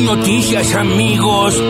noticias, 0.00 0.74
amigos. 0.74 1.62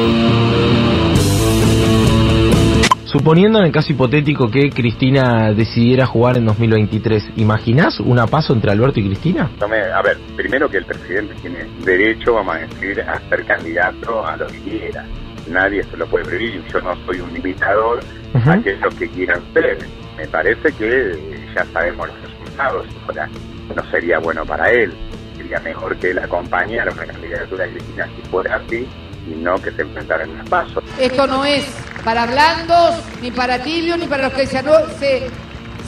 Suponiendo 3.05 3.61
en 3.61 3.67
el 3.67 3.73
caso 3.73 3.93
hipotético 3.93 4.51
que 4.51 4.71
Cristina 4.71 5.53
decidiera 5.53 6.07
jugar 6.07 6.37
en 6.37 6.47
2023, 6.47 7.31
¿imaginás 7.37 8.01
una 8.01 8.27
paso 8.27 8.53
entre 8.53 8.73
Alberto 8.73 9.01
y 9.01 9.07
Cristina? 9.07 9.51
a 9.61 10.03
ver, 10.03 10.19
primero 10.37 10.69
que 10.69 10.79
el 10.79 10.85
presidente 10.85 11.35
tiene 11.41 11.67
derecho, 11.85 12.35
vamos 12.35 12.57
a 12.57 12.59
decir, 12.59 13.01
a 13.01 13.19
ser 13.29 13.45
candidato 13.47 14.27
a 14.27 14.37
lo 14.37 14.47
que 14.49 14.59
quiera. 14.59 15.07
Nadie 15.49 15.83
se 15.85 15.97
lo 15.97 16.07
puede 16.07 16.25
prohibir, 16.25 16.63
yo 16.73 16.81
no 16.81 16.95
soy 17.07 17.21
un 17.21 17.33
limitador 17.33 18.01
a 18.35 18.53
aquellos 18.53 18.95
que 18.97 19.09
quieran 19.09 19.41
ser. 19.55 19.79
Me 20.17 20.27
parece 20.27 20.73
que 20.73 21.37
ya 21.55 21.65
sabemos 21.73 22.09
los 22.09 22.21
resultados, 22.23 22.87
no 23.75 23.91
sería 23.91 24.19
bueno 24.19 24.45
para 24.45 24.71
él. 24.71 24.93
Sería 25.37 25.61
mejor 25.61 25.97
que 25.97 26.11
él 26.11 26.19
acompañara 26.19 26.91
una 26.93 27.07
candidatura 27.07 27.65
de 27.65 27.73
Cristina 27.73 28.09
si 28.17 28.29
fuera 28.31 28.57
así 28.57 28.89
y 29.27 29.35
no 29.37 29.57
que 29.57 29.71
se 29.73 29.83
enfrentara 29.83 30.25
en 30.25 30.31
un 30.31 30.45
paso. 30.47 30.83
Esto 30.99 31.27
no 31.27 31.45
es 31.45 31.65
para 32.05 32.27
blandos, 32.27 32.95
ni 33.21 33.31
para 33.31 33.63
tibios, 33.63 33.99
ni 33.99 34.07
para 34.07 34.25
los 34.25 34.33
que 34.33 34.47
se, 34.47 34.63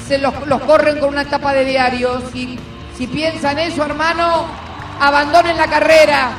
se, 0.06 0.18
los, 0.18 0.34
corren 0.62 0.98
con 0.98 1.10
una 1.10 1.24
tapa 1.24 1.54
de 1.54 1.64
diario. 1.64 2.20
Si, 2.32 2.58
si 2.96 3.06
piensan 3.06 3.58
eso, 3.58 3.84
hermano, 3.84 4.46
abandonen 5.00 5.56
la 5.56 5.68
carrera. 5.68 6.32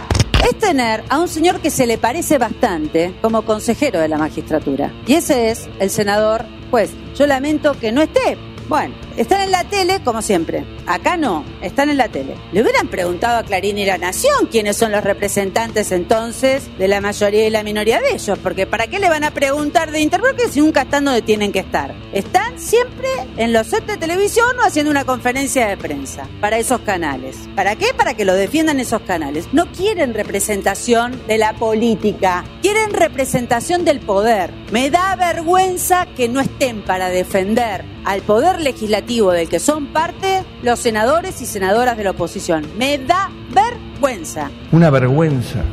Es 0.44 0.58
tener 0.58 1.04
a 1.10 1.20
un 1.20 1.28
señor 1.28 1.60
que 1.60 1.70
se 1.70 1.86
le 1.86 1.98
parece 1.98 2.38
bastante 2.38 3.14
como 3.22 3.44
consejero 3.44 4.00
de 4.00 4.08
la 4.08 4.18
magistratura. 4.18 4.92
Y 5.06 5.16
ese 5.16 5.50
es 5.52 5.70
el 5.80 5.90
senador 5.90 6.46
pues 6.70 6.92
Yo 7.18 7.26
lamento 7.28 7.74
que 7.80 7.92
no 7.92 8.02
esté, 8.02 8.38
bueno, 8.68 8.94
están 9.20 9.42
en 9.42 9.52
la 9.52 9.66
tele 9.66 10.00
como 10.06 10.22
siempre. 10.22 10.64
Acá 10.88 11.18
no, 11.18 11.44
están 11.62 11.90
en 11.90 11.98
la 11.98 12.08
tele. 12.08 12.36
Le 12.54 12.62
hubieran 12.62 12.88
preguntado 12.88 13.38
a 13.38 13.44
Clarín 13.44 13.78
y 13.78 13.86
La 13.86 13.98
Nación 13.98 14.48
quiénes 14.50 14.78
son 14.78 14.94
los 14.94 15.04
representantes 15.04 15.92
entonces 15.92 16.70
de 16.78 16.88
la 16.88 17.02
mayoría 17.02 17.46
y 17.46 17.50
la 17.50 17.64
minoría 17.64 18.00
de 18.00 18.14
ellos, 18.14 18.40
porque 18.42 18.66
¿para 18.66 18.88
qué 18.88 18.98
le 18.98 19.10
van 19.10 19.26
a 19.26 19.32
preguntar 19.32 19.92
de 19.92 20.00
Interbloque 20.00 20.48
si 20.48 20.62
nunca 20.62 20.84
están 20.84 21.04
donde 21.04 21.22
tienen 21.22 21.52
que 21.52 21.60
estar? 21.60 21.94
Están 22.14 22.58
siempre 22.58 23.10
en 23.36 23.52
los 23.52 23.68
sets 23.68 23.88
de 23.88 23.98
televisión 23.98 24.58
o 24.58 24.66
haciendo 24.66 24.90
una 24.90 25.04
conferencia 25.04 25.68
de 25.68 25.76
prensa 25.76 26.26
para 26.40 26.58
esos 26.58 26.80
canales. 26.82 27.36
¿Para 27.58 27.76
qué? 27.76 27.88
Para 27.94 28.14
que 28.14 28.24
lo 28.24 28.36
defiendan 28.36 28.80
esos 28.80 29.02
canales. 29.02 29.50
No 29.52 29.70
quieren 29.74 30.14
representación 30.14 31.22
de 31.28 31.38
la 31.38 31.54
política, 31.54 32.46
quieren 32.62 32.94
representación 32.94 33.84
del 33.84 34.00
poder. 34.00 34.54
Me 34.72 34.90
da 34.90 35.18
vergüenza 35.18 36.06
que 36.16 36.30
no 36.30 36.40
estén 36.40 36.82
para 36.84 37.10
defender 37.10 37.84
al 38.06 38.22
poder 38.22 38.62
legislativo 38.62 39.09
del 39.10 39.50
que 39.50 39.58
son 39.58 39.88
parte 39.88 40.44
los 40.62 40.78
senadores 40.78 41.42
y 41.42 41.48
senadoras 41.48 41.98
de 41.98 42.04
la 42.04 42.12
oposición. 42.12 42.64
Me 42.78 43.00
da 43.00 43.32
vergüenza. 43.52 44.52
Una 44.72 44.92
vergüenza. 44.92 45.64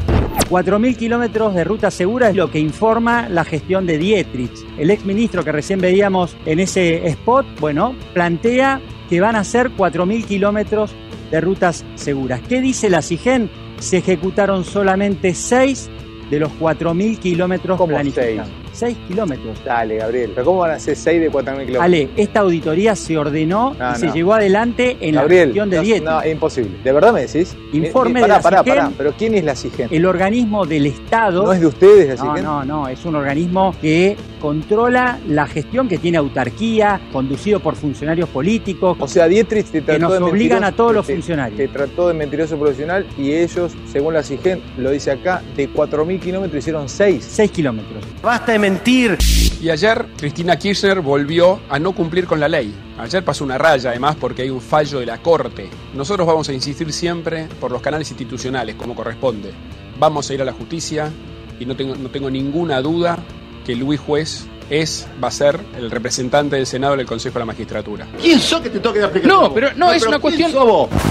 4.000 0.48 0.96
kilómetros 0.96 1.54
de 1.54 1.62
ruta 1.62 1.90
segura 1.90 2.30
es 2.30 2.36
lo 2.36 2.50
que 2.50 2.58
informa 2.58 3.28
la 3.28 3.44
gestión 3.44 3.84
de 3.84 3.98
Dietrich. 3.98 4.52
El 4.78 4.90
exministro 4.90 5.44
que 5.44 5.52
recién 5.52 5.82
veíamos 5.82 6.34
en 6.46 6.60
ese 6.60 7.06
spot, 7.08 7.44
bueno, 7.60 7.94
plantea 8.14 8.80
que 9.10 9.20
van 9.20 9.36
a 9.36 9.44
ser 9.44 9.70
4.000 9.70 10.24
kilómetros 10.24 10.92
de 11.30 11.40
rutas 11.42 11.84
seguras. 11.94 12.40
¿Qué 12.48 12.62
dice 12.62 12.88
la 12.88 13.02
CIGEN? 13.02 13.50
Se 13.80 13.98
ejecutaron 13.98 14.64
solamente 14.64 15.34
6 15.34 15.90
de 16.30 16.40
los 16.40 16.50
4.000 16.52 17.18
kilómetros 17.18 17.78
planificados. 17.82 18.48
6 18.48 18.66
kilómetros. 19.08 19.62
Dale, 19.64 19.96
Gabriel. 19.96 20.32
¿Pero 20.34 20.44
cómo 20.44 20.60
van 20.60 20.72
a 20.72 20.78
ser 20.78 20.96
6 20.96 21.20
de 21.20 21.30
4.000 21.30 21.44
kilómetros? 21.44 21.82
Ale, 21.82 22.08
esta 22.16 22.41
auditoría 22.41 22.96
se 22.96 23.19
ordenó 23.19 23.77
y 23.94 23.98
se 23.98 24.10
llevó 24.10 24.34
adelante 24.34 24.96
en 25.00 25.14
la 25.14 25.28
gestión 25.28 25.70
de 25.70 25.80
dieta. 25.80 26.10
No, 26.10 26.22
es 26.22 26.32
imposible. 26.32 26.78
¿De 26.82 26.92
verdad 26.92 27.12
me 27.12 27.27
decís? 27.27 27.56
Informe 27.72 28.20
pará, 28.20 28.34
de 28.34 28.38
la 28.38 28.42
pará, 28.42 28.62
pará, 28.62 28.91
Pero 28.97 29.12
¿quién 29.16 29.34
es 29.34 29.44
la 29.44 29.54
CIGEN? 29.54 29.88
El 29.91 30.06
organismo 30.06 30.66
del 30.66 30.86
Estado. 30.86 31.44
¿No 31.44 31.52
es 31.52 31.60
de 31.60 31.66
ustedes 31.66 32.08
la 32.08 32.16
CIGEN? 32.16 32.44
No, 32.44 32.64
no, 32.64 32.82
no. 32.82 32.88
Es 32.88 33.04
un 33.04 33.16
organismo 33.16 33.74
que 33.80 34.16
controla 34.41 35.19
la 35.27 35.47
gestión, 35.47 35.88
que 35.88 35.98
tiene 35.98 36.19
autarquía, 36.19 37.00
conducido 37.12 37.60
por 37.60 37.75
funcionarios 37.75 38.28
políticos. 38.28 38.97
O 39.00 39.08
sea, 39.08 39.26
Dietrich 39.26 39.66
te 39.66 39.82
trató 39.82 40.08
que 40.08 40.20
nos 40.20 40.31
obligan 40.31 40.64
a 40.64 40.72
todos 40.72 40.94
los 40.94 41.06
te, 41.06 41.14
funcionarios. 41.14 41.56
Te 41.56 41.69
trató 41.69 42.08
de 42.08 42.14
mentiroso 42.14 42.56
profesional 42.56 43.06
y 43.19 43.32
ellos, 43.32 43.72
según 43.91 44.14
la 44.14 44.22
CIGEN, 44.22 44.60
lo 44.78 44.91
dice 44.91 45.10
acá, 45.10 45.43
de 45.56 45.69
4.000 45.69 46.20
kilómetros 46.20 46.58
hicieron 46.58 46.88
6. 46.88 47.26
6 47.28 47.50
kilómetros. 47.50 48.04
Basta 48.22 48.53
de 48.53 48.58
mentir. 48.71 49.16
Y 49.62 49.71
ayer 49.71 50.06
Cristina 50.16 50.59
Kirchner 50.59 51.00
volvió 51.00 51.60
a 51.69 51.78
no 51.78 51.93
cumplir 51.93 52.27
con 52.27 52.41
la 52.41 52.49
ley. 52.49 52.75
Ayer 52.99 53.25
pasó 53.25 53.44
una 53.44 53.56
raya 53.59 53.91
además 53.91 54.16
porque 54.16 54.43
hay 54.43 54.50
un 54.50 54.60
fallo 54.60 54.99
de 54.99 55.06
la 55.06 55.22
Corte. 55.22 55.71
Nosotros 55.94 56.27
vamos 56.27 56.49
a 56.49 56.53
insistir 56.53 56.93
siempre 56.93 57.47
por 57.60 57.71
los 57.71 57.81
canales 57.81 58.10
institucionales 58.10 58.75
como 58.75 58.97
corresponde. 58.97 59.53
Vamos 60.00 60.28
a 60.28 60.34
ir 60.34 60.43
a 60.43 60.44
la 60.44 60.53
justicia 60.53 61.12
y 61.60 61.65
no 61.65 61.76
tengo, 61.76 61.94
no 61.94 62.10
tengo 62.10 62.28
ninguna 62.28 62.82
duda 62.82 63.19
que 63.65 63.76
Luis 63.76 64.00
Juez 64.00 64.47
es, 64.71 65.06
va 65.22 65.28
a 65.28 65.31
ser 65.31 65.59
el 65.77 65.91
representante 65.91 66.56
del 66.56 66.66
Senado 66.66 66.94
en 66.94 67.00
el 67.00 67.06
Consejo 67.06 67.34
de 67.34 67.41
la 67.41 67.47
Magistratura. 67.47 68.06
¿Quién 68.21 68.41
sos 68.41 68.60
que 68.60 68.71
te 68.71 68.81
toque 68.81 68.99
de 68.99 69.04
explicar? 69.04 69.31
No, 69.31 69.53
pero 69.53 69.69
no, 69.77 69.93
es 69.93 70.06
una 70.06 70.19
cuestión. 70.19 70.53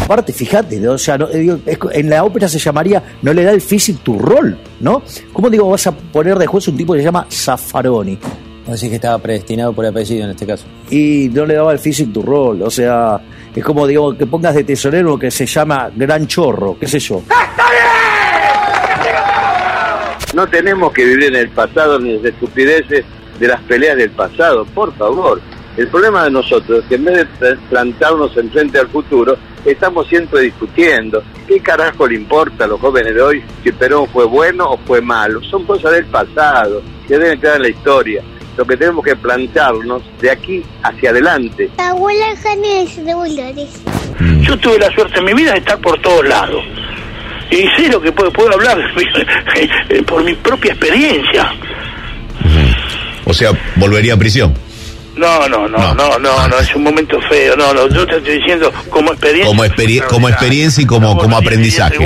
Aparte, 0.04 0.34
fíjate, 0.34 0.88
o 0.88 0.98
sea, 0.98 1.18
en 1.32 2.10
la 2.10 2.24
ópera 2.24 2.48
se 2.48 2.60
llamaría 2.60 3.04
no 3.22 3.34
le 3.34 3.44
da 3.44 3.52
el 3.52 3.62
físico 3.62 4.00
tu 4.04 4.20
rol, 4.20 4.58
¿no? 4.80 5.04
¿Cómo 5.34 5.50
digo 5.50 5.70
vas 5.70 5.88
a 5.88 5.92
poner 5.92 6.38
de 6.38 6.48
juez 6.48 6.68
un 6.68 6.78
tipo 6.78 6.94
que 6.94 7.00
se 7.00 7.06
llama 7.06 7.26
Zaffaroni? 7.30 8.18
Así 8.68 8.90
que 8.90 8.96
estaba 8.96 9.20
predestinado 9.20 9.74
por 9.74 9.86
apellido 9.86 10.26
en 10.26 10.32
este 10.32 10.46
caso. 10.46 10.66
Y 10.90 11.30
no 11.32 11.46
le 11.46 11.54
daba 11.54 11.72
el 11.72 11.80
físico 11.80 12.14
tu 12.14 12.22
rol, 12.24 12.62
o 12.64 12.70
sea, 12.70 13.22
es 13.56 13.64
como 13.64 13.86
digo 13.88 14.18
que 14.18 14.26
pongas 14.26 14.56
de 14.56 14.64
tesorero 14.64 15.18
que 15.18 15.32
se 15.32 15.46
llama 15.46 15.90
Gran 15.96 16.28
Chorro, 16.28 16.78
qué 16.80 16.88
sé 16.88 17.00
yo. 17.00 17.22
No 20.34 20.48
tenemos 20.48 20.92
que 20.92 21.06
vivir 21.06 21.26
en 21.26 21.36
el 21.36 21.50
pasado 21.50 21.98
ni 21.98 22.18
de 22.18 22.30
estupideces 22.30 23.06
de 23.40 23.48
las 23.48 23.62
peleas 23.62 23.98
del 23.98 24.12
pasado, 24.12 24.66
por 24.66 24.94
favor. 24.96 25.42
El 25.78 25.90
problema 25.90 26.24
de 26.24 26.32
nosotros 26.32 26.80
es 26.80 26.86
que 26.86 26.96
en 26.96 27.04
vez 27.04 27.28
de 27.40 27.56
plantarnos 27.70 28.36
enfrente 28.38 28.80
al 28.80 28.88
futuro, 28.88 29.38
estamos 29.66 30.08
siempre 30.08 30.42
discutiendo. 30.42 31.22
¿Qué 31.48 31.60
carajo 31.60 32.08
le 32.08 32.16
importa 32.16 32.64
a 32.64 32.68
los 32.68 32.80
jóvenes 32.80 33.14
de 33.14 33.22
hoy 33.22 33.44
si 33.62 33.72
Perón 33.74 34.08
fue 34.08 34.26
bueno 34.26 34.72
o 34.72 34.78
fue 34.78 35.02
malo? 35.02 35.42
Son 35.44 35.66
cosas 35.66 35.92
del 35.92 36.06
pasado, 36.06 36.82
que 37.08 37.18
deben 37.18 37.42
quedar 37.42 37.58
en 37.58 37.62
la 37.64 37.70
historia. 37.70 38.24
Lo 38.56 38.66
que 38.66 38.78
tenemos 38.78 39.04
que 39.04 39.18
plantearnos 39.18 40.02
de 40.22 40.32
aquí 40.32 40.64
hacia 40.82 41.10
adelante. 41.10 41.70
La 41.78 41.90
abuela 41.90 42.26
es 42.32 42.96
de 42.96 43.12
Dolores. 43.12 43.84
Yo 44.44 44.58
tuve 44.58 44.80
la 44.80 44.90
suerte 44.92 45.20
en 45.20 45.26
mi 45.26 45.34
vida 45.34 45.52
de 45.52 45.58
estar 45.58 45.78
por 45.80 46.02
todos 46.02 46.26
lados. 46.26 46.64
Y 47.52 47.68
sé 47.76 47.90
lo 47.92 48.00
que 48.00 48.14
puedo, 48.14 48.32
puedo 48.32 48.54
hablar 48.54 48.78
por 50.08 50.24
mi 50.24 50.34
propia 50.36 50.72
experiencia. 50.72 51.52
Sea, 53.36 53.52
volvería 53.76 54.14
a 54.14 54.18
prisión. 54.18 54.54
No, 55.16 55.48
no, 55.48 55.68
no, 55.68 55.94
no, 55.94 56.20
no, 56.20 56.48
no, 56.48 56.60
es 56.60 56.76
un 56.76 56.84
momento 56.84 57.20
feo. 57.30 57.56
No, 57.56 57.74
no, 57.74 57.88
yo 57.88 58.06
te 58.06 58.18
estoy 58.18 58.38
diciendo 58.40 58.72
como 58.90 59.12
experiencia. 59.12 59.46
Como, 59.48 59.64
como 60.10 60.30
experiencia 60.30 60.84
y 60.84 60.86
como, 60.86 61.18
como 61.18 61.38
aprendizaje. 61.38 61.98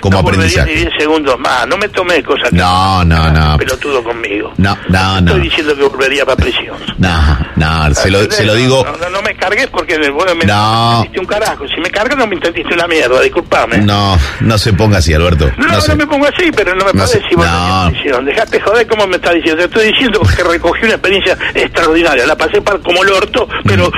como 0.00 0.18
aprendizaje. 0.18 0.74
10 0.74 0.88
segundos 0.98 1.38
más. 1.38 1.66
No 1.68 1.76
me 1.76 1.88
tomé 1.88 2.22
cosas 2.22 2.52
no, 2.52 3.04
no, 3.04 3.30
no. 3.30 3.58
Pelotudo 3.58 4.02
conmigo. 4.02 4.52
No, 4.56 4.76
no, 4.88 5.20
no. 5.20 5.32
Estoy 5.32 5.48
diciendo 5.48 5.76
que 5.76 5.82
volvería 5.82 6.24
para 6.24 6.36
prisión. 6.36 6.76
No, 6.98 7.38
no, 7.56 7.94
se 7.94 8.10
lo, 8.10 8.30
se 8.30 8.44
lo 8.44 8.54
digo. 8.54 8.84
No, 9.00 9.10
no, 9.10 9.22
me 9.22 9.34
cargues 9.34 9.66
porque 9.68 9.98
me, 9.98 10.10
me 10.10 10.44
no. 10.44 10.90
entendiste 10.92 11.20
un 11.20 11.26
carajo. 11.26 11.66
Si 11.68 11.80
me 11.80 11.90
cargas 11.90 12.16
no 12.16 12.26
me 12.26 12.36
entendiste 12.36 12.72
una 12.74 12.86
mierda, 12.86 13.20
disculpame. 13.20 13.78
No, 13.78 14.18
no 14.40 14.58
se 14.58 14.72
ponga 14.72 14.98
así, 14.98 15.12
Alberto. 15.12 15.50
No, 15.58 15.66
no, 15.66 15.86
no 15.86 15.96
me 15.96 16.06
pongo 16.06 16.26
así, 16.26 16.50
pero 16.54 16.74
no 16.74 16.84
me 16.84 16.92
no 16.92 17.04
parece 17.04 17.22
si 17.28 17.36
no. 17.36 17.90
prisión. 17.90 18.24
Dejate 18.24 18.60
joder 18.60 18.86
cómo 18.86 19.06
me 19.06 19.16
estás 19.16 19.34
diciendo. 19.34 19.58
Te 19.58 19.64
estoy 19.64 19.92
diciendo 19.92 20.20
que 20.36 20.42
recogí 20.42 20.84
una 20.84 20.94
experiencia 20.94 21.36
extraordinaria. 21.54 22.26
La 22.26 22.36
pasé 22.60 22.80
como 22.82 23.02
el 23.02 23.10
orto, 23.10 23.48
pero, 23.64 23.90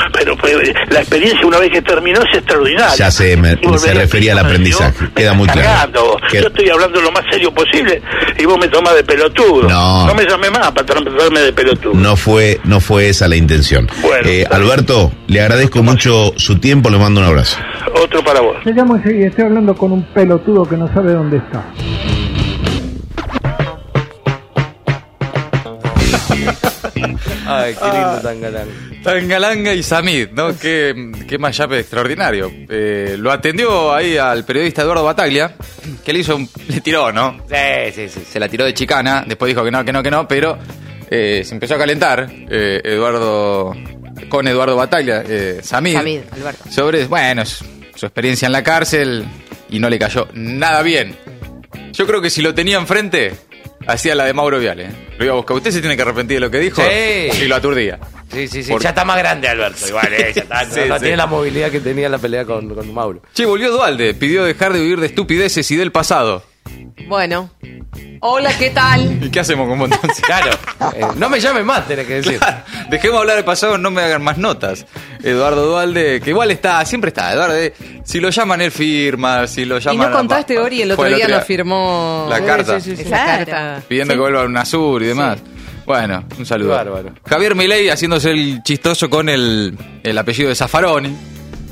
pero 0.42 0.58
la 0.90 1.00
experiencia 1.00 1.46
una 1.46 1.58
vez 1.58 1.70
que 1.70 1.82
terminó 1.82 2.20
es 2.20 2.38
extraordinaria. 2.38 2.94
Ya 2.96 3.10
sé, 3.10 3.38
se 3.78 3.94
refería 3.94 4.32
al 4.32 4.38
aprendizaje, 4.40 5.08
queda 5.14 5.34
muy 5.34 5.48
claro. 5.48 6.16
Yo 6.32 6.40
estoy 6.48 6.68
hablando 6.70 7.00
lo 7.00 7.10
más 7.12 7.24
serio 7.30 7.52
posible 7.52 8.02
y 8.38 8.44
vos 8.44 8.58
me 8.58 8.68
tomás 8.68 8.94
de 8.94 9.04
pelotudo. 9.04 9.68
No, 9.68 10.06
no 10.06 10.14
me 10.14 10.24
llamé 10.24 10.50
más 10.50 10.70
para 10.72 10.86
tratarme 10.86 11.40
de 11.40 11.52
pelotudo. 11.52 11.94
No 11.94 12.16
fue, 12.16 12.60
no 12.64 12.80
fue 12.80 13.08
esa 13.08 13.28
la 13.28 13.36
intención. 13.36 13.88
eh, 14.24 14.44
Alberto, 14.50 15.12
le 15.26 15.40
agradezco 15.40 15.82
mucho 15.82 16.32
su 16.36 16.58
tiempo, 16.58 16.90
le 16.90 16.98
mando 16.98 17.20
un 17.20 17.26
abrazo. 17.26 17.58
Otro 18.02 18.22
para 18.22 18.40
vos. 18.40 18.56
Me 18.64 18.72
llamo 18.72 18.96
y 19.04 19.24
estoy 19.24 19.44
hablando 19.44 19.74
con 19.74 19.92
un 19.92 20.02
pelotudo 20.12 20.64
que 20.68 20.76
no 20.76 20.92
sabe 20.92 21.12
dónde 21.12 21.38
está. 21.38 21.64
Ay, 27.48 27.74
qué 27.74 27.84
lindo 27.84 27.98
ah. 27.98 28.20
Tangalanga. 28.22 28.72
Tangalanga 29.02 29.74
y 29.74 29.82
Samid, 29.82 30.28
¿no? 30.32 30.56
Qué, 30.58 31.12
qué 31.28 31.38
mayape 31.38 31.80
extraordinario. 31.80 32.50
Eh, 32.68 33.16
lo 33.18 33.30
atendió 33.32 33.94
ahí 33.94 34.16
al 34.16 34.44
periodista 34.44 34.82
Eduardo 34.82 35.04
Bataglia, 35.04 35.54
que 36.04 36.12
le 36.12 36.18
hizo 36.18 36.36
un, 36.36 36.48
le 36.68 36.80
tiró, 36.80 37.12
¿no? 37.12 37.38
Sí, 37.48 37.92
sí, 37.94 38.08
sí. 38.08 38.20
Se 38.28 38.38
la 38.40 38.48
tiró 38.48 38.64
de 38.64 38.74
chicana, 38.74 39.24
después 39.26 39.48
dijo 39.48 39.64
que 39.64 39.70
no, 39.70 39.84
que 39.84 39.92
no, 39.92 40.02
que 40.02 40.10
no, 40.10 40.26
pero 40.28 40.58
eh, 41.10 41.42
se 41.44 41.54
empezó 41.54 41.74
a 41.74 41.78
calentar 41.78 42.28
eh, 42.50 42.80
Eduardo 42.84 43.74
con 44.28 44.46
Eduardo 44.46 44.76
Bataglia, 44.76 45.24
Samid, 45.62 45.94
Samid 45.94 46.20
Alberto. 46.32 46.70
sobre, 46.70 47.06
bueno, 47.06 47.44
su 47.46 48.06
experiencia 48.06 48.46
en 48.46 48.52
la 48.52 48.62
cárcel 48.62 49.24
y 49.70 49.78
no 49.78 49.88
le 49.88 49.98
cayó 49.98 50.28
nada 50.34 50.82
bien. 50.82 51.16
Yo 51.92 52.06
creo 52.06 52.20
que 52.20 52.30
si 52.30 52.42
lo 52.42 52.54
tenía 52.54 52.76
enfrente, 52.78 53.32
hacía 53.88 54.14
la 54.14 54.24
de 54.24 54.32
Mauro 54.34 54.58
Viale. 54.60 54.88
Lo 55.18 55.24
iba 55.24 55.34
a 55.34 55.36
buscar. 55.36 55.56
Usted 55.56 55.70
se 55.72 55.80
tiene 55.80 55.96
que 55.96 56.02
arrepentir 56.02 56.36
de 56.36 56.40
lo 56.40 56.50
que 56.50 56.58
dijo 56.60 56.80
Sí. 56.82 57.42
y 57.42 57.46
lo 57.46 57.56
aturdía. 57.56 57.98
Sí, 58.32 58.46
sí, 58.46 58.62
sí. 58.62 58.70
Por- 58.70 58.82
Ya 58.82 58.90
está 58.90 59.04
más 59.04 59.18
grande 59.18 59.48
Alberto, 59.48 59.88
igual, 59.88 60.12
eh, 60.12 60.32
ya 60.34 60.42
está, 60.42 60.64
no, 60.64 60.74
Sí, 60.74 60.80
no 60.88 60.94
sí. 60.96 61.00
tiene 61.00 61.16
la 61.16 61.26
movilidad 61.26 61.70
que 61.70 61.80
tenía 61.80 62.06
en 62.06 62.12
la 62.12 62.18
pelea 62.18 62.44
con, 62.44 62.72
con 62.74 62.94
Mauro. 62.94 63.22
Che, 63.34 63.44
volvió 63.46 63.70
Dualde. 63.72 64.14
Pidió 64.14 64.44
dejar 64.44 64.72
de 64.72 64.80
vivir 64.80 65.00
de 65.00 65.06
estupideces 65.06 65.68
y 65.70 65.76
del 65.76 65.90
pasado. 65.92 66.44
Bueno. 67.08 67.50
Hola, 68.20 68.50
¿qué 68.58 68.70
tal? 68.70 69.18
¿Y 69.24 69.30
qué 69.30 69.40
hacemos 69.40 69.68
como 69.68 69.84
entonces? 69.86 70.20
Claro. 70.24 70.50
eh, 70.96 71.06
no 71.16 71.28
me 71.28 71.40
llames 71.40 71.64
más, 71.64 71.86
tenés 71.86 72.06
que 72.06 72.14
decir. 72.14 72.40
Dejemos 72.90 73.20
hablar 73.20 73.36
del 73.36 73.44
pasado, 73.44 73.78
no 73.78 73.90
me 73.90 74.02
hagan 74.02 74.22
más 74.22 74.38
notas. 74.38 74.86
Eduardo 75.22 75.66
Dualde, 75.66 76.20
que 76.20 76.30
igual 76.30 76.50
está, 76.50 76.84
siempre 76.84 77.08
está. 77.08 77.32
Eduardo, 77.32 77.56
eh, 77.56 77.72
si 78.04 78.20
lo 78.20 78.30
llaman, 78.30 78.60
él 78.60 78.70
firma. 78.70 79.46
Si 79.46 79.64
lo 79.64 79.78
Y 79.78 79.80
llaman. 79.80 80.10
no 80.10 80.16
contaste, 80.16 80.58
Ori, 80.58 80.82
el 80.82 80.92
otro 80.92 81.04
día 81.04 81.28
nos 81.28 81.44
firmó 81.44 82.26
La 82.28 82.40
carta. 82.44 83.82
pidiendo 83.88 84.14
que 84.14 84.20
vuelva 84.20 84.42
a 84.42 84.44
UNASUR 84.46 85.02
y 85.02 85.06
demás. 85.06 85.38
Bueno, 85.86 86.22
un 86.38 86.44
saludo. 86.44 86.70
Bárbaro. 86.70 87.12
Javier 87.26 87.54
Milei 87.54 87.88
haciéndose 87.88 88.30
el 88.30 88.62
chistoso 88.62 89.08
con 89.08 89.28
el, 89.30 89.74
el 90.02 90.18
apellido 90.18 90.50
de 90.50 90.54
Zaffaroni. 90.54 91.16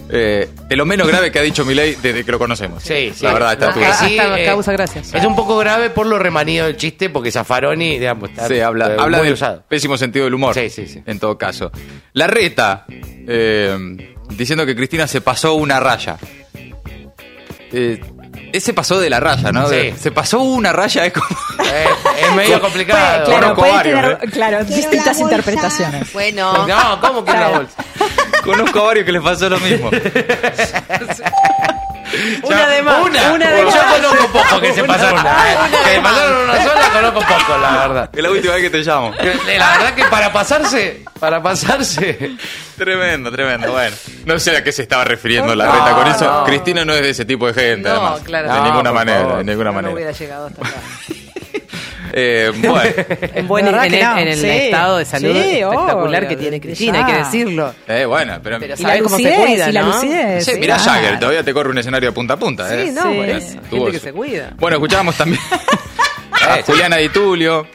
Eh, 0.08 0.48
es 0.70 0.76
lo 0.76 0.84
menos 0.86 1.06
grave 1.08 1.32
que 1.32 1.38
ha 1.38 1.42
dicho 1.42 1.64
Milei 1.64 1.96
desde 1.96 2.24
que 2.24 2.30
lo 2.30 2.38
conocemos. 2.38 2.82
Sí, 2.82 3.12
sí. 3.14 3.24
La 3.24 3.32
verdad, 3.32 3.52
está 3.54 3.66
No, 3.68 3.94
sí, 4.06 4.16
eh, 4.20 4.44
causa 4.46 4.72
gracias. 4.72 5.12
Es 5.12 5.24
un 5.24 5.34
poco 5.34 5.56
grave 5.58 5.90
por 5.90 6.06
lo 6.06 6.18
remanido 6.18 6.66
del 6.66 6.76
chiste, 6.76 7.10
porque 7.10 7.32
Zaffaroni, 7.32 7.98
digamos, 7.98 8.30
está 8.30 8.46
Sí, 8.46 8.60
habla, 8.60 8.88
eh, 8.94 8.96
habla 8.98 9.18
muy 9.18 9.26
del 9.26 9.34
usado. 9.34 9.64
pésimo 9.68 9.96
sentido 9.98 10.26
del 10.26 10.34
humor. 10.34 10.54
Sí, 10.54 10.70
sí, 10.70 10.86
sí. 10.86 11.02
En 11.06 11.18
todo 11.18 11.36
caso. 11.36 11.72
La 12.12 12.26
reta, 12.28 12.84
eh, 12.88 14.14
diciendo 14.30 14.64
que 14.64 14.76
Cristina 14.76 15.06
se 15.08 15.20
pasó 15.20 15.54
una 15.54 15.80
raya. 15.80 16.16
Eh, 17.72 18.00
ese 18.52 18.72
pasó 18.72 19.00
de 19.00 19.10
la 19.10 19.18
raya, 19.20 19.50
¿no? 19.52 19.68
Sí. 19.68 19.74
De- 19.74 19.94
Se 19.98 20.12
pasó 20.12 20.40
una 20.40 20.72
raya, 20.72 21.04
es 21.06 21.12
como. 21.12 21.26
Eh, 21.66 21.84
es 22.28 22.34
medio 22.36 22.60
complicado. 22.60 23.24
Claro, 23.26 23.54
puede 23.56 23.72
varios, 23.72 24.00
tener, 24.00 24.18
¿eh? 24.22 24.30
claro, 24.30 24.64
distintas 24.64 25.18
interpretaciones. 25.18 26.12
Bueno. 26.12 26.66
No, 26.66 27.00
¿cómo 27.00 27.24
que 27.24 27.32
la 27.32 27.48
bolsa? 27.48 27.84
Conozco 28.46 28.80
a 28.80 28.84
varios 28.84 29.04
que 29.06 29.12
les 29.12 29.22
pasó 29.22 29.48
lo 29.50 29.58
mismo. 29.60 29.90
Una 32.42 32.66
de 32.68 32.82
más. 32.82 33.04
Una, 33.04 33.32
Una 33.32 33.50
de 33.50 33.60
Yo 33.62 33.66
más. 33.70 33.84
conozco 33.94 34.26
poco 34.28 34.60
que 34.60 34.72
se 34.72 34.84
pasaron 34.84 35.20
una. 35.20 35.36
Que 35.84 35.90
se 35.94 36.00
pasaron 36.00 36.44
una 36.48 36.62
sola, 36.62 36.90
conozco 36.92 37.20
poco, 37.20 37.58
la 37.60 37.70
verdad. 37.88 38.10
Es 38.12 38.22
la 38.22 38.30
última 38.30 38.54
vez 38.54 38.62
que 38.62 38.70
te 38.70 38.78
llamo. 38.78 39.12
La 39.12 39.70
verdad 39.76 39.94
que 39.94 40.04
para 40.04 40.32
pasarse, 40.32 41.02
para 41.18 41.42
pasarse. 41.42 42.36
Tremendo, 42.78 43.30
tremendo. 43.32 43.72
Bueno, 43.72 43.96
no 44.24 44.38
sé 44.38 44.56
a 44.56 44.62
qué 44.64 44.70
se 44.72 44.82
estaba 44.82 45.04
refiriendo 45.04 45.54
la 45.54 45.66
No, 45.66 45.72
reta 45.72 45.90
con 45.94 46.06
eso. 46.06 46.24
no. 46.24 46.44
Cristina 46.44 46.84
no 46.84 46.94
es 46.94 47.02
de 47.02 47.10
ese 47.10 47.24
tipo 47.24 47.46
de 47.48 47.54
gente, 47.54 47.88
No, 47.88 47.94
además. 47.96 48.20
claro. 48.24 48.52
De 48.52 48.58
No, 48.58 48.64
ninguna 48.64 48.92
manera, 48.92 49.20
favor. 49.20 49.36
de 49.38 49.44
ninguna 49.44 49.70
No 49.70 49.74
manera. 49.74 49.94
hubiera 49.94 50.12
llegado 50.12 50.46
hasta 50.46 50.60
acá. 50.62 50.76
Eh, 52.12 52.50
bueno, 52.56 52.90
En, 53.34 53.48
buen, 53.48 53.64
¿Verdad 53.66 53.84
en, 53.86 53.90
que 53.90 53.98
el, 53.98 54.04
no? 54.04 54.18
en 54.18 54.28
el 54.28 54.36
Sí. 54.38 54.46
estado 54.48 54.98
de 54.98 55.04
salud 55.04 55.32
Sí, 55.32 55.38
espectacular 55.58 56.20
obvio, 56.22 56.28
que 56.28 56.36
tiene 56.36 56.60
Cristina, 56.60 57.06
hay 57.06 57.12
que 57.12 57.18
decirlo. 57.18 57.74
eh, 57.88 58.04
bueno, 58.04 58.38
pero. 58.42 58.58
Pero 58.58 58.74
Y 58.74 58.76
la 58.82 58.88
¿sabés 58.88 59.02
cómo 59.02 59.16
se 59.16 59.22
cuida, 59.34 59.68
y 59.68 59.72
la 59.72 59.82
no? 59.82 59.86
lucidez. 59.92 60.44
Sí, 60.44 60.52
sí, 60.54 60.60
mirá 60.60 60.76
claro. 60.76 60.90
Jagger, 60.92 61.18
todavía 61.18 61.42
te 61.42 61.52
corre 61.54 61.70
un 61.70 61.78
escenario 61.78 62.14
punta 62.14 62.34
a 62.34 62.36
punta, 62.36 62.74
¿eh? 62.74 62.86
Sí, 62.86 62.92
no, 62.92 63.02
Sí. 63.02 63.08
bueno, 63.16 63.38
Tuvo 63.70 63.84
gente 63.86 63.90
que 63.92 63.98
se 64.00 64.12
cuida. 64.12 64.50
Bueno, 64.56 64.76
escuchábamos 64.76 65.16
también 65.16 65.40
a 66.32 66.62
Juliana 66.64 66.96
Di 66.96 67.08
Tulio, 67.08 67.66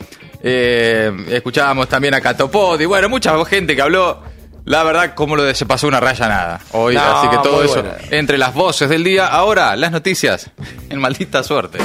eh, 0.43 1.11
escuchábamos 1.29 1.87
también 1.89 2.13
a 2.13 2.21
Catopod 2.21 2.79
y 2.79 2.85
bueno, 2.85 3.09
mucha 3.09 3.33
gente 3.45 3.75
que 3.75 3.81
habló. 3.81 4.21
La 4.63 4.83
verdad, 4.83 5.15
como 5.15 5.35
lo 5.35 5.43
de 5.43 5.55
se 5.55 5.65
pasó 5.65 5.87
una 5.87 5.99
raya 5.99 6.27
nada. 6.29 6.59
Hoy, 6.73 6.93
No, 6.93 7.01
así 7.01 7.27
que 7.29 7.37
todo 7.37 7.63
eso 7.63 7.81
buena. 7.81 7.97
entre 8.11 8.37
las 8.37 8.53
voces 8.53 8.87
del 8.89 9.03
día. 9.03 9.25
Ahora, 9.25 9.75
las 9.75 9.91
noticias. 9.91 10.51
En 10.91 10.99
maldita 10.99 11.41
suerte. 11.43 11.79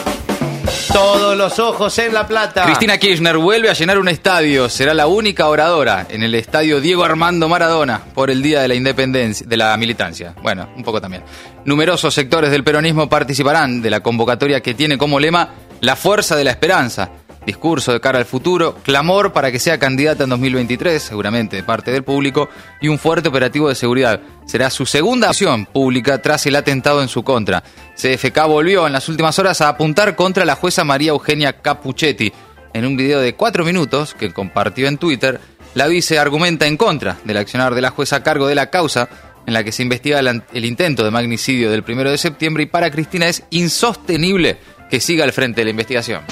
Todos 0.97 1.37
los 1.37 1.59
ojos 1.59 1.99
en 1.99 2.15
La 2.15 2.27
Plata. 2.27 2.65
Cristina 2.65 2.97
Kirchner 2.97 3.37
vuelve 3.37 3.69
a 3.69 3.75
llenar 3.75 3.99
un 3.99 4.09
estadio. 4.09 4.71
Será 4.71 4.95
la 4.95 5.07
única 5.07 5.47
oradora 5.47 6.07
en 6.09 6.23
el 6.23 6.35
estadio 6.35 6.81
Diego 6.81 7.05
Armando 7.05 7.51
Maradona 7.51 8.01
por 8.15 8.31
el 8.31 8.41
Día 8.41 8.63
de 8.63 8.69
la 8.69 8.75
Independencia, 8.75 9.47
de 9.47 9.57
la 9.59 9.77
militancia. 9.77 10.35
Bueno, 10.43 10.71
un 10.75 10.83
poco 10.83 10.99
también. 10.99 11.23
Numerosos 11.67 12.15
sectores 12.15 12.51
del 12.51 12.65
peronismo 12.65 13.11
participarán 13.11 13.83
de 13.83 13.91
la 13.91 14.01
convocatoria 14.01 14.63
que 14.63 14.73
tiene 14.73 14.97
como 14.97 15.21
lema 15.21 15.51
La 15.83 15.97
fuerza 15.97 16.35
de 16.35 16.45
la 16.45 16.53
esperanza. 16.53 17.11
Discurso 17.47 17.93
de 17.93 18.01
cara 18.01 18.19
al 18.19 18.25
futuro, 18.25 18.75
clamor 18.83 19.33
para 19.33 19.53
que 19.53 19.61
sea 19.61 19.79
candidata 19.79 20.25
en 20.25 20.31
2023, 20.31 21.01
seguramente 21.01 21.55
de 21.55 21.63
parte 21.63 21.93
del 21.93 22.03
público, 22.03 22.49
y 22.81 22.89
un 22.89 22.99
fuerte 22.99 23.29
operativo 23.29 23.69
de 23.69 23.77
seguridad. 23.77 24.21
Será 24.47 24.69
su 24.69 24.85
segunda 24.85 25.29
acción 25.29 25.65
pública 25.65 26.21
tras 26.21 26.45
el 26.47 26.57
atentado 26.57 27.03
en 27.03 27.09
su 27.09 27.23
contra. 27.23 27.63
CFK 27.95 28.47
volvió 28.49 28.87
en 28.89 28.93
las 28.93 29.09
últimas 29.09 29.39
horas 29.39 29.61
a 29.61 29.69
apuntar 29.69 30.17
contra 30.17 30.45
la 30.45 30.57
jueza 30.57 30.83
María 30.83 31.11
Eugenia 31.11 31.63
Capuchetti. 31.63 32.33
En 32.75 32.85
un 32.85 32.97
video 32.97 33.21
de 33.21 33.37
cuatro 33.37 33.65
minutos 33.65 34.13
que 34.13 34.33
compartió 34.33 34.89
en 34.89 34.99
Twitter, 34.99 35.41
la 35.75 35.87
vice 35.87 36.19
argumenta 36.19 36.67
en 36.67 36.77
contra 36.77 37.17
del 37.23 37.37
accionar 37.37 37.77
de 37.77 37.81
la 37.81 37.91
jueza 37.91 38.17
a 38.17 38.23
cargo 38.25 38.49
de 38.49 38.57
la 38.57 38.71
causa 38.71 39.09
en 39.47 39.55
la 39.55 39.63
que 39.63 39.71
se 39.71 39.83
investiga 39.83 40.19
el, 40.19 40.65
intento 40.65 41.05
de 41.05 41.13
magnicidio 41.13 41.71
del 41.71 41.85
primero 41.85 42.11
de 42.11 42.19
septiembre 42.19 42.65
y 42.65 42.67
para 42.67 42.91
Cristina 42.91 43.29
es 43.29 43.45
insostenible 43.51 44.59
que 44.91 45.01
siga 45.01 45.23
al 45.23 45.33
frente 45.33 45.61
de 45.61 45.67
la 45.67 45.71
investigación. 45.71 46.23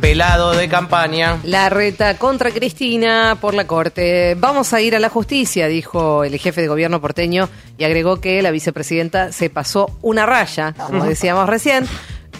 Pelado 0.00 0.52
de 0.52 0.68
campaña. 0.68 1.38
La 1.42 1.68
reta 1.68 2.16
contra 2.18 2.50
Cristina 2.50 3.36
por 3.40 3.54
la 3.54 3.66
corte. 3.66 4.36
Vamos 4.38 4.72
a 4.72 4.80
ir 4.80 4.94
a 4.94 5.00
la 5.00 5.08
justicia, 5.08 5.66
dijo 5.66 6.24
el 6.24 6.38
jefe 6.38 6.60
de 6.60 6.68
gobierno 6.68 7.00
porteño 7.00 7.48
y 7.76 7.84
agregó 7.84 8.20
que 8.20 8.40
la 8.40 8.50
vicepresidenta 8.50 9.32
se 9.32 9.50
pasó 9.50 9.90
una 10.00 10.24
raya, 10.24 10.74
como 10.86 11.04
decíamos 11.04 11.48
recién, 11.48 11.86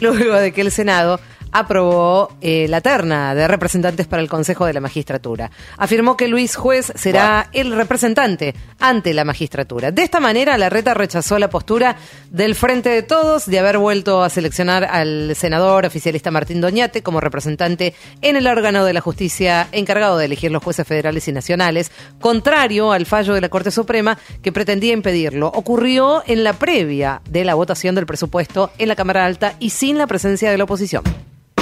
luego 0.01 0.35
de 0.35 0.53
que 0.53 0.61
el 0.61 0.71
Senado 0.71 1.21
aprobó 1.53 2.37
eh, 2.41 2.67
la 2.69 2.81
terna 2.81 3.35
de 3.35 3.49
representantes 3.49 4.07
para 4.07 4.23
el 4.23 4.29
Consejo 4.29 4.67
de 4.67 4.73
la 4.73 4.81
Magistratura. 4.81 5.51
Afirmó 5.77 6.17
que 6.17 6.29
Luis 6.29 6.57
Juez 6.57 6.93
será 6.95 7.49
el 7.53 7.75
representante 7.75 8.55
ante 8.79 9.15
la 9.15 9.25
magistratura. 9.25 9.91
De 9.91 10.03
esta 10.03 10.21
manera, 10.21 10.59
la 10.59 10.69
reta 10.69 10.95
rechazó 10.95 11.39
la 11.39 11.51
postura 11.51 11.97
del 12.31 12.55
Frente 12.55 12.91
de 12.91 13.03
Todos 13.03 13.47
de 13.47 13.59
haber 13.59 13.79
vuelto 13.79 14.23
a 14.23 14.31
seleccionar 14.31 14.85
al 14.85 15.35
senador 15.35 15.87
oficialista 15.87 16.31
Martín 16.31 16.61
Doñate 16.61 17.03
como 17.03 17.21
representante 17.21 17.95
en 18.23 18.37
el 18.37 18.47
órgano 18.47 18.85
de 18.85 18.93
la 18.93 19.01
justicia 19.01 19.69
encargado 19.73 20.19
de 20.19 20.27
elegir 20.27 20.51
los 20.51 20.63
jueces 20.63 20.87
federales 20.87 21.29
y 21.29 21.33
nacionales, 21.33 21.91
contrario 22.21 22.93
al 22.93 23.07
fallo 23.07 23.35
de 23.35 23.41
la 23.41 23.49
Corte 23.49 23.71
Suprema 23.71 24.19
que 24.43 24.53
pretendía 24.53 24.93
impedirlo. 24.93 25.49
Ocurrió 25.49 26.23
en 26.27 26.45
la 26.45 26.53
previa 26.53 27.23
de 27.29 27.45
la 27.45 27.55
votación 27.55 27.95
del 27.95 28.07
presupuesto 28.07 28.71
en 28.79 28.89
la 28.89 28.97
Cámara 28.97 29.25
Alta 29.25 29.55
y 29.59 29.71
sin 29.71 29.99
la 29.99 30.07
presencia 30.07 30.51
de 30.51 30.59
la 30.59 30.65
oposición. 30.65 31.03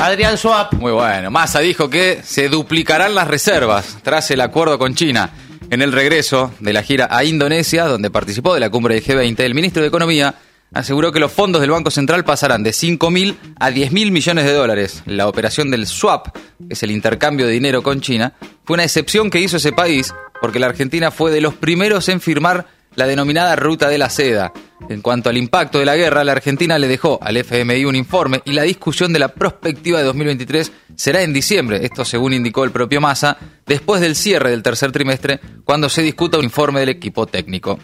Adrián 0.00 0.36
Swap. 0.36 0.74
Muy 0.74 0.92
bueno. 0.92 1.30
Massa 1.30 1.60
dijo 1.60 1.88
que 1.88 2.20
se 2.22 2.48
duplicarán 2.48 3.14
las 3.14 3.28
reservas 3.28 3.98
tras 4.02 4.30
el 4.30 4.40
acuerdo 4.40 4.78
con 4.78 4.94
China. 4.94 5.30
En 5.70 5.82
el 5.82 5.92
regreso 5.92 6.52
de 6.60 6.72
la 6.72 6.82
gira 6.82 7.08
a 7.10 7.24
Indonesia, 7.24 7.86
donde 7.86 8.10
participó 8.10 8.54
de 8.54 8.60
la 8.60 8.70
cumbre 8.70 8.94
del 8.94 9.04
G20, 9.04 9.40
el 9.40 9.54
ministro 9.54 9.82
de 9.82 9.88
Economía 9.88 10.34
aseguró 10.72 11.10
que 11.10 11.18
los 11.18 11.32
fondos 11.32 11.60
del 11.60 11.70
Banco 11.70 11.90
Central 11.90 12.24
pasarán 12.24 12.62
de 12.62 12.72
5 12.72 13.10
mil 13.10 13.36
a 13.58 13.70
10 13.70 13.92
mil 13.92 14.12
millones 14.12 14.44
de 14.44 14.52
dólares. 14.52 15.02
La 15.06 15.26
operación 15.28 15.70
del 15.70 15.86
swap, 15.86 16.28
que 16.34 16.74
es 16.74 16.82
el 16.82 16.90
intercambio 16.90 17.46
de 17.46 17.52
dinero 17.52 17.82
con 17.82 18.00
China, 18.00 18.34
fue 18.64 18.74
una 18.74 18.84
excepción 18.84 19.30
que 19.30 19.40
hizo 19.40 19.56
ese 19.56 19.72
país 19.72 20.14
porque 20.40 20.58
la 20.58 20.66
Argentina 20.66 21.10
fue 21.10 21.30
de 21.30 21.40
los 21.40 21.54
primeros 21.54 22.08
en 22.08 22.20
firmar 22.20 22.66
la 22.96 23.06
denominada 23.06 23.54
Ruta 23.56 23.88
de 23.88 23.98
la 23.98 24.10
Seda. 24.10 24.52
En 24.88 25.00
cuanto 25.00 25.30
al 25.30 25.36
impacto 25.36 25.78
de 25.78 25.86
la 25.86 25.96
guerra, 25.96 26.24
la 26.24 26.32
Argentina 26.32 26.78
le 26.78 26.88
dejó 26.88 27.18
al 27.22 27.36
FMI 27.36 27.84
un 27.84 27.96
informe 27.96 28.42
y 28.44 28.52
la 28.52 28.62
discusión 28.62 29.12
de 29.12 29.18
la 29.18 29.28
prospectiva 29.28 29.98
de 29.98 30.04
2023 30.04 30.72
será 30.96 31.22
en 31.22 31.32
diciembre, 31.32 31.84
esto 31.84 32.04
según 32.04 32.32
indicó 32.32 32.64
el 32.64 32.72
propio 32.72 33.00
Massa, 33.00 33.36
después 33.66 34.00
del 34.00 34.16
cierre 34.16 34.50
del 34.50 34.62
tercer 34.62 34.92
trimestre, 34.92 35.40
cuando 35.64 35.88
se 35.88 36.02
discuta 36.02 36.38
un 36.38 36.44
informe 36.44 36.80
del 36.80 36.90
equipo 36.90 37.26
técnico. 37.26 37.78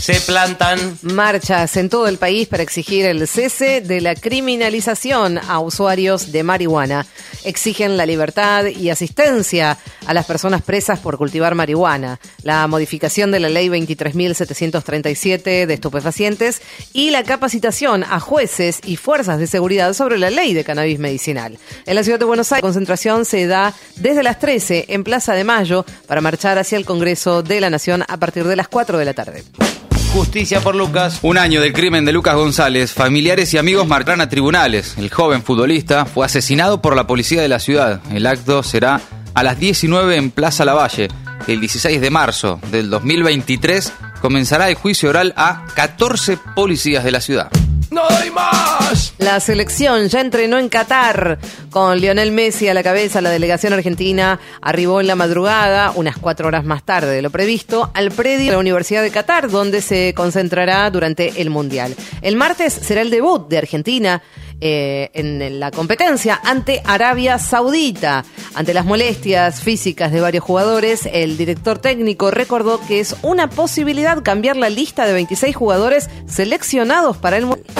Se 0.00 0.18
plantan. 0.22 0.98
Marchas 1.02 1.76
en 1.76 1.90
todo 1.90 2.08
el 2.08 2.16
país 2.16 2.48
para 2.48 2.62
exigir 2.62 3.04
el 3.04 3.28
cese 3.28 3.82
de 3.82 4.00
la 4.00 4.14
criminalización 4.14 5.36
a 5.36 5.60
usuarios 5.60 6.32
de 6.32 6.42
marihuana. 6.42 7.06
Exigen 7.44 7.98
la 7.98 8.06
libertad 8.06 8.64
y 8.64 8.88
asistencia 8.88 9.76
a 10.06 10.14
las 10.14 10.24
personas 10.24 10.62
presas 10.62 11.00
por 11.00 11.18
cultivar 11.18 11.54
marihuana, 11.54 12.18
la 12.42 12.66
modificación 12.66 13.30
de 13.30 13.40
la 13.40 13.50
ley 13.50 13.68
23.737 13.68 15.66
de 15.66 15.74
estupefacientes 15.74 16.62
y 16.94 17.10
la 17.10 17.22
capacitación 17.22 18.02
a 18.02 18.20
jueces 18.20 18.80
y 18.82 18.96
fuerzas 18.96 19.38
de 19.38 19.46
seguridad 19.46 19.92
sobre 19.92 20.16
la 20.16 20.30
ley 20.30 20.54
de 20.54 20.64
cannabis 20.64 20.98
medicinal. 20.98 21.58
En 21.84 21.94
la 21.94 22.04
ciudad 22.04 22.18
de 22.18 22.24
Buenos 22.24 22.50
Aires, 22.52 22.62
la 22.62 22.68
concentración 22.68 23.26
se 23.26 23.46
da 23.46 23.74
desde 23.96 24.22
las 24.22 24.38
13 24.38 24.86
en 24.88 25.04
Plaza 25.04 25.34
de 25.34 25.44
Mayo 25.44 25.84
para 26.06 26.22
marchar 26.22 26.56
hacia 26.56 26.78
el 26.78 26.86
Congreso 26.86 27.42
de 27.42 27.60
la 27.60 27.68
Nación 27.68 28.02
a 28.08 28.16
partir 28.16 28.44
de 28.46 28.56
las 28.56 28.68
4 28.68 28.96
de 28.96 29.04
la 29.04 29.12
tarde. 29.12 29.44
Justicia 30.12 30.60
por 30.60 30.74
Lucas. 30.74 31.20
Un 31.22 31.38
año 31.38 31.60
del 31.60 31.72
crimen 31.72 32.04
de 32.04 32.12
Lucas 32.12 32.34
González, 32.34 32.92
familiares 32.92 33.54
y 33.54 33.58
amigos 33.58 33.86
marcarán 33.86 34.20
a 34.20 34.28
tribunales. 34.28 34.94
El 34.98 35.08
joven 35.08 35.44
futbolista 35.44 36.04
fue 36.04 36.26
asesinado 36.26 36.82
por 36.82 36.96
la 36.96 37.06
policía 37.06 37.42
de 37.42 37.48
la 37.48 37.60
ciudad. 37.60 38.00
El 38.12 38.26
acto 38.26 38.64
será 38.64 39.00
a 39.34 39.42
las 39.44 39.60
19 39.60 40.16
en 40.16 40.32
Plaza 40.32 40.64
Lavalle. 40.64 41.08
El 41.46 41.60
16 41.60 42.00
de 42.00 42.10
marzo 42.10 42.58
del 42.72 42.90
2023 42.90 43.92
comenzará 44.20 44.68
el 44.68 44.74
juicio 44.74 45.10
oral 45.10 45.32
a 45.36 45.64
14 45.76 46.38
policías 46.56 47.04
de 47.04 47.12
la 47.12 47.20
ciudad. 47.20 47.48
¡No 47.90 48.02
doy 48.08 48.30
más! 48.30 48.69
La 49.18 49.38
selección 49.38 50.08
ya 50.08 50.20
entrenó 50.20 50.58
en 50.58 50.68
Qatar 50.68 51.38
con 51.70 52.00
Lionel 52.00 52.32
Messi 52.32 52.68
a 52.68 52.74
la 52.74 52.82
cabeza. 52.82 53.20
La 53.20 53.30
delegación 53.30 53.72
argentina 53.72 54.40
arribó 54.62 55.00
en 55.00 55.06
la 55.06 55.14
madrugada, 55.14 55.92
unas 55.94 56.16
cuatro 56.16 56.48
horas 56.48 56.64
más 56.64 56.82
tarde 56.84 57.12
de 57.12 57.22
lo 57.22 57.30
previsto, 57.30 57.90
al 57.94 58.10
predio 58.10 58.46
de 58.46 58.52
la 58.52 58.58
Universidad 58.58 59.02
de 59.02 59.10
Qatar, 59.10 59.50
donde 59.50 59.82
se 59.82 60.14
concentrará 60.14 60.90
durante 60.90 61.40
el 61.40 61.50
Mundial. 61.50 61.94
El 62.22 62.36
martes 62.36 62.72
será 62.72 63.02
el 63.02 63.10
debut 63.10 63.48
de 63.48 63.58
Argentina 63.58 64.22
eh, 64.62 65.10
en 65.14 65.60
la 65.60 65.70
competencia 65.70 66.40
ante 66.44 66.82
Arabia 66.84 67.38
Saudita. 67.38 68.24
Ante 68.54 68.74
las 68.74 68.84
molestias 68.84 69.62
físicas 69.62 70.12
de 70.12 70.20
varios 70.20 70.44
jugadores, 70.44 71.08
el 71.10 71.36
director 71.36 71.78
técnico 71.78 72.30
recordó 72.30 72.80
que 72.86 73.00
es 73.00 73.16
una 73.22 73.48
posibilidad 73.48 74.22
cambiar 74.22 74.56
la 74.56 74.68
lista 74.68 75.06
de 75.06 75.14
26 75.14 75.56
jugadores 75.56 76.10
seleccionados 76.26 77.16
para 77.16 77.38
el 77.38 77.46
Mundial. 77.46 77.79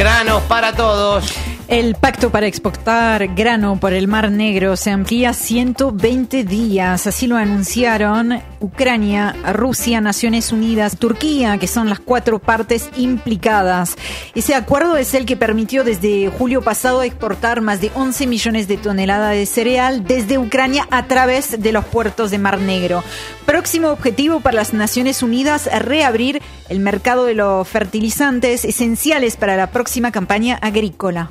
Granos 0.00 0.42
para 0.44 0.72
todos. 0.72 1.59
El 1.70 1.94
pacto 1.94 2.30
para 2.30 2.48
exportar 2.48 3.28
grano 3.36 3.78
por 3.78 3.92
el 3.92 4.08
Mar 4.08 4.32
Negro 4.32 4.76
se 4.76 4.90
amplía 4.90 5.32
120 5.32 6.42
días, 6.42 7.06
así 7.06 7.28
lo 7.28 7.36
anunciaron 7.36 8.42
Ucrania, 8.58 9.36
Rusia, 9.52 10.00
Naciones 10.00 10.50
Unidas, 10.50 10.96
Turquía, 10.98 11.58
que 11.58 11.68
son 11.68 11.88
las 11.88 12.00
cuatro 12.00 12.40
partes 12.40 12.90
implicadas. 12.96 13.94
Ese 14.34 14.56
acuerdo 14.56 14.96
es 14.96 15.14
el 15.14 15.26
que 15.26 15.36
permitió 15.36 15.84
desde 15.84 16.28
julio 16.28 16.60
pasado 16.60 17.04
exportar 17.04 17.60
más 17.60 17.80
de 17.80 17.92
11 17.94 18.26
millones 18.26 18.66
de 18.66 18.76
toneladas 18.76 19.36
de 19.36 19.46
cereal 19.46 20.04
desde 20.04 20.38
Ucrania 20.38 20.88
a 20.90 21.06
través 21.06 21.62
de 21.62 21.70
los 21.70 21.84
puertos 21.84 22.32
de 22.32 22.38
Mar 22.38 22.58
Negro. 22.58 23.04
Próximo 23.46 23.90
objetivo 23.90 24.40
para 24.40 24.56
las 24.56 24.74
Naciones 24.74 25.22
Unidas, 25.22 25.70
reabrir 25.72 26.42
el 26.68 26.80
mercado 26.80 27.26
de 27.26 27.34
los 27.34 27.68
fertilizantes 27.68 28.64
esenciales 28.64 29.36
para 29.36 29.56
la 29.56 29.70
próxima 29.70 30.10
campaña 30.10 30.56
agrícola. 30.60 31.30